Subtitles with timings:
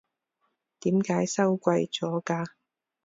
[0.79, 2.43] 點解收貴咗㗎？